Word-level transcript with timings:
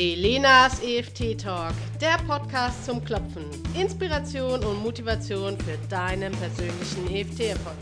Elenas 0.00 0.80
EFT 0.80 1.40
Talk, 1.40 1.74
der 2.00 2.18
Podcast 2.24 2.84
zum 2.84 3.04
Klopfen. 3.04 3.44
Inspiration 3.74 4.62
und 4.62 4.80
Motivation 4.80 5.58
für 5.58 5.76
deinen 5.88 6.30
persönlichen 6.34 7.12
EFT-Erfolg. 7.12 7.74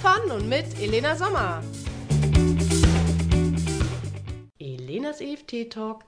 Von 0.00 0.30
und 0.30 0.48
mit 0.48 0.64
Elena 0.80 1.14
Sommer. 1.14 1.62
Elenas 4.58 5.20
EFT 5.20 5.68
Talk, 5.68 6.04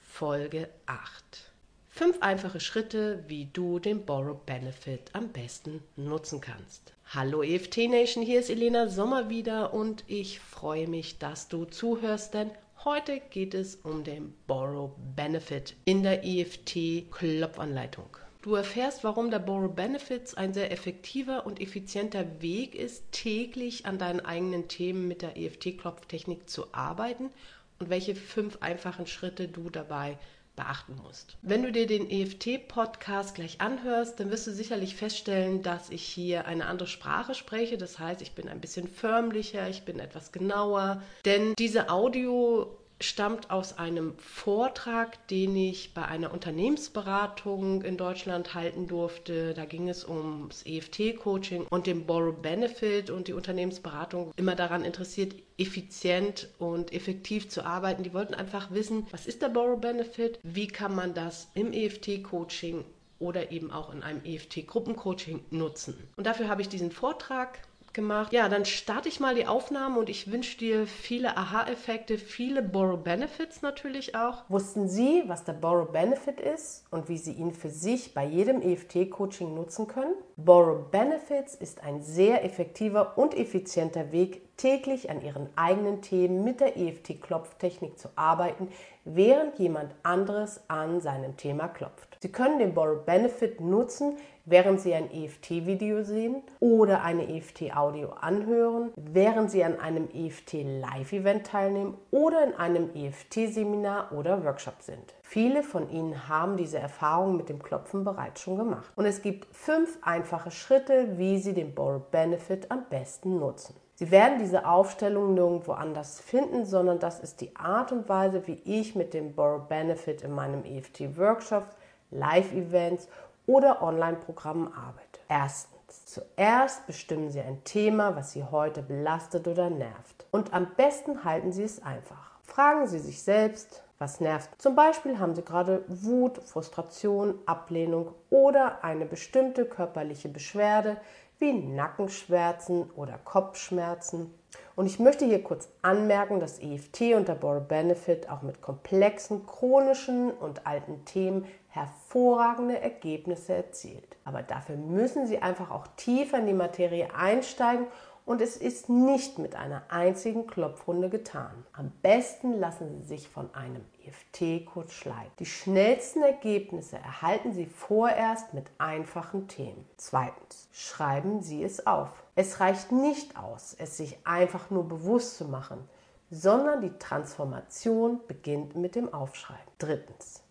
Folge 0.00 0.68
8. 0.86 1.50
Fünf 1.88 2.22
einfache 2.22 2.60
Schritte, 2.60 3.24
wie 3.26 3.46
du 3.46 3.80
den 3.80 4.06
Borrow 4.06 4.38
Benefit 4.46 5.10
am 5.12 5.30
besten 5.30 5.82
nutzen 5.96 6.40
kannst. 6.40 6.94
Hallo 7.06 7.42
EFT 7.42 7.88
Nation, 7.90 8.24
hier 8.24 8.38
ist 8.38 8.48
Elena 8.48 8.86
Sommer 8.86 9.28
wieder 9.28 9.74
und 9.74 10.04
ich 10.06 10.38
freue 10.38 10.86
mich, 10.86 11.18
dass 11.18 11.48
du 11.48 11.64
zuhörst, 11.64 12.34
denn 12.34 12.52
Heute 12.84 13.20
geht 13.20 13.54
es 13.54 13.76
um 13.76 14.02
den 14.02 14.34
Borrow 14.48 14.90
Benefit 15.14 15.76
in 15.84 16.02
der 16.02 16.24
EFT 16.24 17.12
Klopfanleitung. 17.12 18.16
Du 18.42 18.56
erfährst, 18.56 19.04
warum 19.04 19.30
der 19.30 19.38
Borrow 19.38 19.72
Benefits 19.72 20.34
ein 20.34 20.52
sehr 20.52 20.72
effektiver 20.72 21.46
und 21.46 21.60
effizienter 21.60 22.42
Weg 22.42 22.74
ist, 22.74 23.04
täglich 23.12 23.86
an 23.86 23.98
deinen 23.98 24.18
eigenen 24.18 24.66
Themen 24.66 25.06
mit 25.06 25.22
der 25.22 25.36
EFT-Klopftechnik 25.36 26.50
zu 26.50 26.74
arbeiten 26.74 27.30
und 27.78 27.88
welche 27.88 28.16
fünf 28.16 28.58
einfachen 28.60 29.06
Schritte 29.06 29.46
du 29.46 29.70
dabei 29.70 30.18
beachten 30.56 30.96
musst. 31.02 31.36
Wenn 31.42 31.62
du 31.62 31.72
dir 31.72 31.86
den 31.86 32.10
EFT-Podcast 32.10 33.34
gleich 33.34 33.60
anhörst, 33.60 34.20
dann 34.20 34.30
wirst 34.30 34.46
du 34.46 34.52
sicherlich 34.52 34.96
feststellen, 34.96 35.62
dass 35.62 35.90
ich 35.90 36.02
hier 36.02 36.46
eine 36.46 36.66
andere 36.66 36.88
Sprache 36.88 37.34
spreche. 37.34 37.78
Das 37.78 37.98
heißt, 37.98 38.22
ich 38.22 38.32
bin 38.32 38.48
ein 38.48 38.60
bisschen 38.60 38.88
förmlicher, 38.88 39.68
ich 39.68 39.84
bin 39.84 39.98
etwas 39.98 40.32
genauer. 40.32 41.02
Denn 41.24 41.54
diese 41.58 41.90
Audio 41.90 42.78
stammt 43.02 43.50
aus 43.50 43.78
einem 43.78 44.14
Vortrag, 44.18 45.26
den 45.28 45.54
ich 45.56 45.94
bei 45.94 46.04
einer 46.04 46.32
Unternehmensberatung 46.32 47.82
in 47.82 47.96
Deutschland 47.96 48.54
halten 48.54 48.86
durfte. 48.86 49.54
Da 49.54 49.64
ging 49.64 49.88
es 49.88 50.08
ums 50.08 50.62
EFT-Coaching 50.64 51.66
und 51.68 51.86
den 51.86 52.06
Borrow 52.06 52.34
Benefit 52.34 53.10
und 53.10 53.28
die 53.28 53.32
Unternehmensberatung 53.32 54.32
immer 54.36 54.54
daran 54.54 54.84
interessiert, 54.84 55.34
effizient 55.58 56.48
und 56.58 56.92
effektiv 56.92 57.48
zu 57.48 57.64
arbeiten. 57.64 58.02
Die 58.02 58.14
wollten 58.14 58.34
einfach 58.34 58.70
wissen, 58.70 59.06
was 59.10 59.26
ist 59.26 59.42
der 59.42 59.48
Borrow 59.48 59.80
Benefit, 59.80 60.38
wie 60.42 60.68
kann 60.68 60.94
man 60.94 61.14
das 61.14 61.48
im 61.54 61.72
EFT-Coaching 61.72 62.84
oder 63.18 63.52
eben 63.52 63.70
auch 63.70 63.92
in 63.94 64.02
einem 64.02 64.20
EFT-Gruppencoaching 64.24 65.44
nutzen. 65.50 65.94
Und 66.16 66.26
dafür 66.26 66.48
habe 66.48 66.60
ich 66.60 66.68
diesen 66.68 66.90
Vortrag 66.90 67.60
gemacht. 67.92 68.32
Ja, 68.32 68.48
dann 68.48 68.64
starte 68.64 69.08
ich 69.08 69.20
mal 69.20 69.34
die 69.34 69.46
Aufnahme 69.46 69.98
und 69.98 70.08
ich 70.08 70.30
wünsche 70.30 70.58
dir 70.58 70.86
viele 70.86 71.36
Aha-Effekte, 71.36 72.18
viele 72.18 72.62
Borrow 72.62 72.98
Benefits 72.98 73.62
natürlich 73.62 74.14
auch. 74.14 74.44
Wussten 74.48 74.88
Sie, 74.88 75.22
was 75.26 75.44
der 75.44 75.54
Borrow 75.54 75.90
Benefit 75.90 76.40
ist 76.40 76.84
und 76.90 77.08
wie 77.08 77.18
Sie 77.18 77.32
ihn 77.32 77.52
für 77.52 77.70
sich 77.70 78.14
bei 78.14 78.24
jedem 78.24 78.62
EFT-Coaching 78.62 79.54
nutzen 79.54 79.86
können? 79.86 80.14
Borrow 80.36 80.90
Benefits 80.90 81.54
ist 81.54 81.82
ein 81.82 82.02
sehr 82.02 82.44
effektiver 82.44 83.16
und 83.16 83.36
effizienter 83.36 84.12
Weg, 84.12 84.56
täglich 84.56 85.10
an 85.10 85.22
Ihren 85.22 85.48
eigenen 85.56 86.02
Themen 86.02 86.44
mit 86.44 86.60
der 86.60 86.76
EFT-Klopftechnik 86.76 87.98
zu 87.98 88.08
arbeiten, 88.16 88.68
während 89.04 89.58
jemand 89.58 89.94
anderes 90.02 90.60
an 90.68 91.00
seinem 91.00 91.36
Thema 91.36 91.68
klopft. 91.68 92.16
Sie 92.20 92.30
können 92.30 92.58
den 92.58 92.74
Borrow 92.74 93.04
Benefit 93.04 93.60
nutzen, 93.60 94.16
während 94.44 94.80
Sie 94.80 94.94
ein 94.94 95.10
EFT-Video 95.10 96.02
sehen 96.02 96.42
oder 96.60 97.02
eine 97.02 97.28
EFT-Audio 97.28 98.10
anhören, 98.20 98.92
während 98.96 99.50
Sie 99.50 99.64
an 99.64 99.78
einem 99.78 100.08
EFT-Live-Event 100.12 101.46
teilnehmen 101.46 101.96
oder 102.10 102.44
in 102.44 102.54
einem 102.54 102.90
EFT-Seminar 102.94 104.12
oder 104.12 104.44
Workshop 104.44 104.80
sind. 104.80 105.14
Viele 105.22 105.62
von 105.62 105.90
Ihnen 105.90 106.28
haben 106.28 106.56
diese 106.56 106.78
Erfahrung 106.78 107.36
mit 107.36 107.48
dem 107.48 107.62
Klopfen 107.62 108.04
bereits 108.04 108.40
schon 108.40 108.58
gemacht. 108.58 108.90
Und 108.96 109.06
es 109.06 109.22
gibt 109.22 109.46
fünf 109.54 109.98
einfache 110.02 110.50
Schritte, 110.50 111.18
wie 111.18 111.38
Sie 111.38 111.54
den 111.54 111.74
Borrow 111.74 112.02
Benefit 112.10 112.70
am 112.70 112.84
besten 112.90 113.38
nutzen. 113.38 113.74
Sie 113.94 114.10
werden 114.10 114.38
diese 114.40 114.66
Aufstellung 114.66 115.34
nirgendwo 115.34 115.72
anders 115.72 116.20
finden, 116.20 116.64
sondern 116.64 116.98
das 116.98 117.20
ist 117.20 117.40
die 117.40 117.54
Art 117.54 117.92
und 117.92 118.08
Weise, 118.08 118.46
wie 118.46 118.60
ich 118.64 118.96
mit 118.96 119.14
dem 119.14 119.34
Borrow 119.34 119.68
Benefit 119.68 120.22
in 120.22 120.32
meinem 120.32 120.64
EFT-Workshop, 120.64 121.66
Live-Events 122.10 123.08
oder 123.46 123.82
Online-Programmen 123.82 124.72
arbeite. 124.72 125.20
Erstens. 125.28 125.72
Zuerst 126.06 126.86
bestimmen 126.86 127.30
Sie 127.30 127.40
ein 127.40 127.64
Thema, 127.64 128.16
was 128.16 128.32
Sie 128.32 128.44
heute 128.44 128.82
belastet 128.82 129.46
oder 129.46 129.68
nervt. 129.68 130.26
Und 130.30 130.54
am 130.54 130.74
besten 130.74 131.24
halten 131.24 131.52
Sie 131.52 131.64
es 131.64 131.82
einfach. 131.82 132.38
Fragen 132.44 132.86
Sie 132.86 132.98
sich 132.98 133.22
selbst, 133.22 133.82
was 133.98 134.20
nervt. 134.20 134.50
Zum 134.60 134.74
Beispiel 134.74 135.18
haben 135.18 135.34
Sie 135.34 135.42
gerade 135.42 135.84
Wut, 135.86 136.38
Frustration, 136.38 137.38
Ablehnung 137.46 138.14
oder 138.30 138.82
eine 138.82 139.06
bestimmte 139.06 139.64
körperliche 139.64 140.28
Beschwerde 140.28 140.96
wie 141.38 141.52
Nackenschmerzen 141.52 142.90
oder 142.92 143.18
Kopfschmerzen. 143.18 144.32
Und 144.74 144.86
ich 144.86 144.98
möchte 144.98 145.24
hier 145.24 145.42
kurz 145.42 145.68
anmerken, 145.82 146.40
dass 146.40 146.58
EFT 146.58 147.14
und 147.14 147.28
der 147.28 147.34
Borrow 147.34 147.62
Benefit 147.62 148.30
auch 148.30 148.42
mit 148.42 148.62
komplexen, 148.62 149.46
chronischen 149.46 150.30
und 150.30 150.66
alten 150.66 151.04
Themen 151.04 151.46
hervorragende 151.68 152.80
Ergebnisse 152.80 153.54
erzielt. 153.54 154.16
Aber 154.24 154.42
dafür 154.42 154.76
müssen 154.76 155.26
Sie 155.26 155.38
einfach 155.38 155.70
auch 155.70 155.86
tiefer 155.96 156.38
in 156.38 156.46
die 156.46 156.52
Materie 156.52 157.14
einsteigen 157.14 157.86
und 158.24 158.40
es 158.40 158.56
ist 158.56 158.88
nicht 158.88 159.38
mit 159.38 159.54
einer 159.56 159.82
einzigen 159.88 160.46
Klopfrunde 160.46 161.08
getan. 161.08 161.66
Am 161.72 161.90
besten 162.02 162.58
lassen 162.58 162.88
Sie 163.00 163.06
sich 163.06 163.28
von 163.28 163.52
einem 163.54 163.84
EFT-Code 164.06 164.90
schleiten. 164.90 165.32
Die 165.38 165.46
schnellsten 165.46 166.22
Ergebnisse 166.22 166.96
erhalten 166.96 167.52
Sie 167.52 167.66
vorerst 167.66 168.54
mit 168.54 168.66
einfachen 168.78 169.48
Themen. 169.48 169.88
Zweitens, 169.96 170.68
schreiben 170.72 171.42
Sie 171.42 171.64
es 171.64 171.86
auf. 171.86 172.10
Es 172.34 172.60
reicht 172.60 172.92
nicht 172.92 173.36
aus, 173.36 173.74
es 173.78 173.96
sich 173.96 174.18
einfach 174.24 174.70
nur 174.70 174.88
bewusst 174.88 175.36
zu 175.36 175.46
machen, 175.46 175.88
sondern 176.30 176.80
die 176.80 176.96
Transformation 176.98 178.20
beginnt 178.26 178.76
mit 178.76 178.94
dem 178.94 179.12
Aufschreiben. 179.12 179.72
Drittens, 179.78 180.41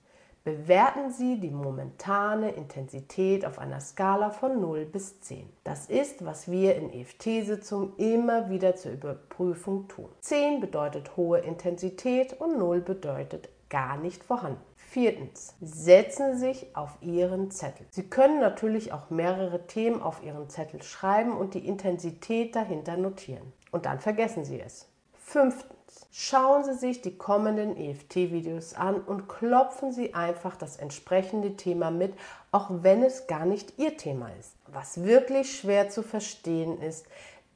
Bewerten 0.43 1.11
Sie 1.11 1.39
die 1.39 1.51
momentane 1.51 2.49
Intensität 2.49 3.45
auf 3.45 3.59
einer 3.59 3.79
Skala 3.79 4.31
von 4.31 4.59
0 4.59 4.85
bis 4.85 5.21
10. 5.21 5.47
Das 5.63 5.85
ist, 5.85 6.25
was 6.25 6.49
wir 6.49 6.75
in 6.77 6.91
EFT-Sitzungen 6.91 7.95
immer 7.97 8.49
wieder 8.49 8.75
zur 8.75 8.93
Überprüfung 8.93 9.87
tun. 9.87 10.09
10 10.21 10.59
bedeutet 10.59 11.15
hohe 11.15 11.37
Intensität 11.37 12.33
und 12.41 12.57
0 12.57 12.81
bedeutet 12.81 13.49
gar 13.69 13.97
nicht 13.97 14.23
vorhanden. 14.23 14.61
Viertens, 14.77 15.53
setzen 15.61 16.33
Sie 16.33 16.39
sich 16.39 16.75
auf 16.75 16.97
Ihren 17.01 17.51
Zettel. 17.51 17.85
Sie 17.91 18.09
können 18.09 18.39
natürlich 18.39 18.93
auch 18.93 19.11
mehrere 19.11 19.67
Themen 19.67 20.01
auf 20.01 20.23
Ihren 20.23 20.49
Zettel 20.49 20.81
schreiben 20.81 21.37
und 21.37 21.53
die 21.53 21.67
Intensität 21.67 22.55
dahinter 22.55 22.97
notieren. 22.97 23.53
Und 23.69 23.85
dann 23.85 23.99
vergessen 23.99 24.43
Sie 24.43 24.59
es. 24.59 24.89
Fünftens, 25.13 25.71
Schauen 26.13 26.65
Sie 26.65 26.73
sich 26.73 27.01
die 27.01 27.17
kommenden 27.17 27.77
EFT-Videos 27.77 28.73
an 28.73 28.99
und 28.99 29.29
klopfen 29.29 29.93
Sie 29.93 30.13
einfach 30.13 30.57
das 30.57 30.75
entsprechende 30.75 31.55
Thema 31.55 31.89
mit, 31.89 32.13
auch 32.51 32.67
wenn 32.69 33.01
es 33.01 33.27
gar 33.27 33.45
nicht 33.45 33.79
Ihr 33.79 33.95
Thema 33.95 34.29
ist. 34.37 34.57
Was 34.67 35.05
wirklich 35.05 35.57
schwer 35.57 35.87
zu 35.87 36.03
verstehen 36.03 36.81
ist, 36.81 37.05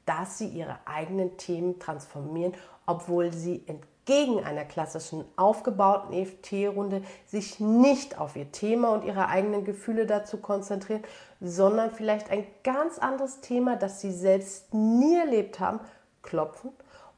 dass 0.06 0.38
Sie 0.38 0.48
Ihre 0.48 0.78
eigenen 0.86 1.36
Themen 1.36 1.78
transformieren, 1.78 2.54
obwohl 2.86 3.30
Sie 3.30 3.62
entgegen 3.66 4.42
einer 4.42 4.64
klassischen 4.64 5.26
aufgebauten 5.36 6.14
EFT-Runde 6.14 7.02
sich 7.26 7.60
nicht 7.60 8.18
auf 8.18 8.36
Ihr 8.36 8.52
Thema 8.52 8.88
und 8.94 9.04
Ihre 9.04 9.28
eigenen 9.28 9.66
Gefühle 9.66 10.06
dazu 10.06 10.38
konzentrieren, 10.38 11.04
sondern 11.42 11.90
vielleicht 11.90 12.30
ein 12.30 12.46
ganz 12.64 12.98
anderes 12.98 13.42
Thema, 13.42 13.76
das 13.76 14.00
Sie 14.00 14.12
selbst 14.12 14.72
nie 14.72 15.14
erlebt 15.14 15.60
haben, 15.60 15.80
klopfen 16.22 16.70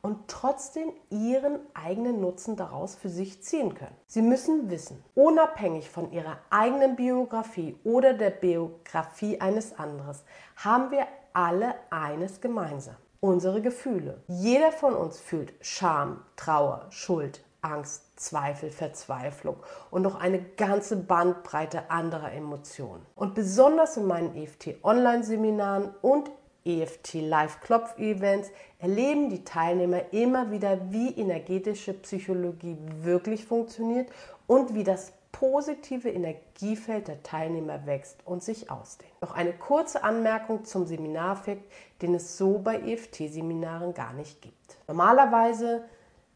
und 0.02 0.28
trotzdem 0.28 0.92
ihren 1.10 1.58
eigenen 1.74 2.20
Nutzen 2.20 2.56
daraus 2.56 2.94
für 2.94 3.08
sich 3.08 3.42
ziehen 3.42 3.74
können. 3.74 3.96
Sie 4.06 4.22
müssen 4.22 4.70
wissen, 4.70 5.04
unabhängig 5.14 5.90
von 5.90 6.12
ihrer 6.12 6.38
eigenen 6.50 6.96
Biografie 6.96 7.76
oder 7.84 8.14
der 8.14 8.30
Biografie 8.30 9.40
eines 9.40 9.78
anderen, 9.78 10.16
haben 10.56 10.90
wir 10.90 11.06
alle 11.32 11.74
eines 11.90 12.40
gemeinsam. 12.40 12.96
Unsere 13.20 13.60
Gefühle. 13.60 14.22
Jeder 14.28 14.70
von 14.70 14.94
uns 14.94 15.18
fühlt 15.18 15.52
Scham, 15.60 16.22
Trauer, 16.36 16.86
Schuld, 16.90 17.42
Angst, 17.62 18.20
Zweifel, 18.20 18.70
Verzweiflung 18.70 19.56
und 19.90 20.02
noch 20.02 20.14
eine 20.14 20.40
ganze 20.40 20.96
Bandbreite 20.96 21.90
anderer 21.90 22.32
Emotionen. 22.32 23.04
Und 23.16 23.34
besonders 23.34 23.96
in 23.96 24.06
meinen 24.06 24.36
EFT 24.36 24.82
Online-Seminaren 24.84 25.94
und 26.00 26.30
EFT 26.68 27.14
Live 27.14 27.60
Klopf 27.60 27.98
Events 27.98 28.50
erleben 28.78 29.30
die 29.30 29.42
Teilnehmer 29.42 30.12
immer 30.12 30.50
wieder, 30.50 30.92
wie 30.92 31.10
energetische 31.10 31.94
Psychologie 31.94 32.76
wirklich 33.00 33.46
funktioniert 33.46 34.10
und 34.46 34.74
wie 34.74 34.84
das 34.84 35.12
positive 35.32 36.10
Energiefeld 36.10 37.08
der 37.08 37.22
Teilnehmer 37.22 37.86
wächst 37.86 38.18
und 38.26 38.42
sich 38.42 38.70
ausdehnt. 38.70 39.12
Noch 39.22 39.34
eine 39.34 39.52
kurze 39.52 40.04
Anmerkung 40.04 40.64
zum 40.64 40.86
Seminareffekt, 40.86 41.70
den 42.02 42.14
es 42.14 42.36
so 42.36 42.58
bei 42.58 42.80
EFT-Seminaren 42.80 43.94
gar 43.94 44.12
nicht 44.12 44.42
gibt. 44.42 44.78
Normalerweise 44.86 45.84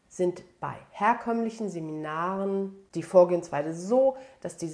sind 0.07 0.43
bei 0.59 0.75
herkömmlichen 0.91 1.69
Seminaren 1.69 2.75
die 2.95 3.03
Vorgehensweise 3.03 3.73
so, 3.73 4.15
dass 4.41 4.57
die 4.57 4.67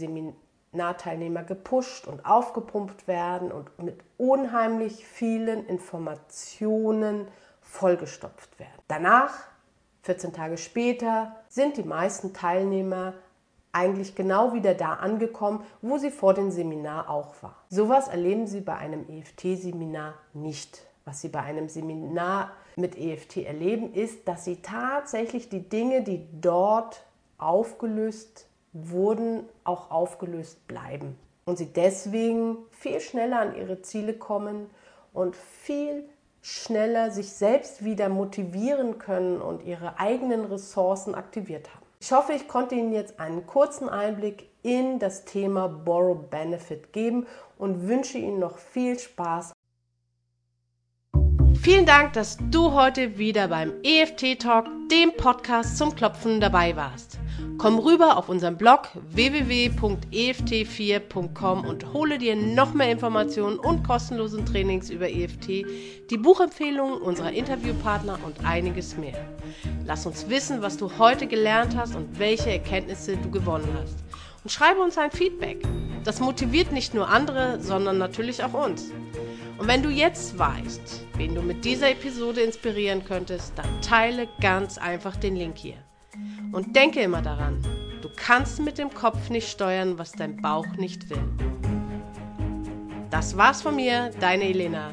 Seminarteilnehmer 0.71 1.43
gepusht 1.43 2.07
und 2.07 2.25
aufgepumpt 2.25 3.07
werden 3.07 3.51
und 3.51 3.79
mit 3.79 3.99
unheimlich 4.17 5.05
vielen 5.05 5.65
Informationen 5.65 7.27
vollgestopft 7.61 8.59
werden. 8.59 8.81
Danach, 8.87 9.33
14 10.03 10.33
Tage 10.33 10.57
später, 10.57 11.35
sind 11.49 11.77
die 11.77 11.83
meisten 11.83 12.33
Teilnehmer 12.33 13.13
eigentlich 13.71 14.15
genau 14.15 14.53
wieder 14.53 14.73
da 14.73 14.93
angekommen, 14.93 15.63
wo 15.81 15.97
sie 15.97 16.11
vor 16.11 16.33
dem 16.33 16.51
Seminar 16.51 17.09
auch 17.09 17.33
war. 17.41 17.55
Sowas 17.69 18.07
erleben 18.07 18.47
Sie 18.47 18.61
bei 18.61 18.75
einem 18.75 19.07
EFT-Seminar 19.07 20.15
nicht. 20.33 20.85
Was 21.05 21.21
Sie 21.21 21.29
bei 21.29 21.41
einem 21.41 21.69
Seminar 21.69 22.51
mit 22.75 22.97
EFT 22.97 23.37
erleben, 23.37 23.93
ist, 23.93 24.27
dass 24.27 24.45
Sie 24.45 24.57
tatsächlich 24.61 25.49
die 25.49 25.67
Dinge, 25.67 26.03
die 26.03 26.27
dort 26.39 27.03
aufgelöst 27.37 28.48
wurden, 28.73 29.47
auch 29.63 29.91
aufgelöst 29.91 30.67
bleiben. 30.67 31.17
Und 31.45 31.57
Sie 31.57 31.67
deswegen 31.67 32.57
viel 32.71 32.99
schneller 32.99 33.39
an 33.39 33.55
Ihre 33.55 33.81
Ziele 33.81 34.13
kommen 34.13 34.69
und 35.13 35.35
viel 35.35 36.07
schneller 36.41 37.11
sich 37.11 37.29
selbst 37.31 37.83
wieder 37.83 38.09
motivieren 38.09 38.97
können 38.97 39.41
und 39.41 39.63
ihre 39.63 39.99
eigenen 39.99 40.45
Ressourcen 40.45 41.15
aktiviert 41.15 41.67
haben. 41.73 41.85
Ich 42.01 42.11
hoffe, 42.11 42.33
ich 42.33 42.47
konnte 42.47 42.75
Ihnen 42.75 42.93
jetzt 42.93 43.19
einen 43.19 43.45
kurzen 43.45 43.89
Einblick 43.89 44.49
in 44.63 44.99
das 44.99 45.25
Thema 45.25 45.67
Borrow 45.67 46.29
Benefit 46.29 46.93
geben 46.93 47.27
und 47.57 47.87
wünsche 47.87 48.17
Ihnen 48.17 48.39
noch 48.39 48.57
viel 48.57 48.97
Spaß. 48.97 49.51
Vielen 51.61 51.85
Dank, 51.85 52.13
dass 52.13 52.37
du 52.51 52.71
heute 52.71 53.17
wieder 53.17 53.49
beim 53.49 53.73
EFT 53.83 54.39
Talk, 54.39 54.65
dem 54.89 55.11
Podcast 55.17 55.77
zum 55.77 55.93
Klopfen, 55.93 56.39
dabei 56.39 56.75
warst. 56.77 57.18
Komm 57.57 57.79
rüber 57.79 58.17
auf 58.17 58.29
unseren 58.29 58.55
Blog 58.57 58.87
www.eft4.com 59.11 61.65
und 61.65 61.91
hole 61.93 62.17
dir 62.17 62.37
noch 62.37 62.73
mehr 62.73 62.89
Informationen 62.89 63.59
und 63.59 63.83
kostenlosen 63.83 64.45
Trainings 64.45 64.89
über 64.89 65.09
EFT, 65.09 65.65
die 66.09 66.17
Buchempfehlungen 66.17 67.01
unserer 67.01 67.33
Interviewpartner 67.33 68.17
und 68.25 68.45
einiges 68.45 68.95
mehr. 68.95 69.27
Lass 69.85 70.05
uns 70.05 70.29
wissen, 70.29 70.61
was 70.61 70.77
du 70.77 70.97
heute 70.97 71.27
gelernt 71.27 71.75
hast 71.75 71.95
und 71.95 72.17
welche 72.17 72.51
Erkenntnisse 72.51 73.17
du 73.17 73.29
gewonnen 73.29 73.67
hast. 73.81 73.97
Und 74.43 74.51
schreibe 74.51 74.79
uns 74.79 74.97
ein 74.97 75.11
Feedback. 75.11 75.67
Das 76.05 76.21
motiviert 76.21 76.71
nicht 76.71 76.93
nur 76.93 77.09
andere, 77.09 77.59
sondern 77.59 77.97
natürlich 77.97 78.41
auch 78.43 78.53
uns. 78.53 78.93
Und 79.57 79.67
wenn 79.67 79.83
du 79.83 79.89
jetzt 79.89 80.39
weißt, 80.39 81.05
wen 81.17 81.35
du 81.35 81.41
mit 81.41 81.65
dieser 81.65 81.91
Episode 81.91 82.39
inspirieren 82.39 83.03
könntest, 83.03 83.51
dann 83.57 83.81
teile 83.81 84.29
ganz 84.39 84.77
einfach 84.77 85.17
den 85.17 85.35
Link 85.35 85.57
hier. 85.57 85.88
Und 86.51 86.75
denke 86.75 87.01
immer 87.01 87.21
daran, 87.21 87.61
du 88.01 88.09
kannst 88.15 88.59
mit 88.59 88.77
dem 88.77 88.93
Kopf 88.93 89.29
nicht 89.29 89.49
steuern, 89.49 89.97
was 89.97 90.11
dein 90.11 90.37
Bauch 90.37 90.67
nicht 90.77 91.09
will. 91.09 91.23
Das 93.09 93.37
war's 93.37 93.61
von 93.61 93.75
mir, 93.75 94.11
deine 94.19 94.45
Elena. 94.45 94.91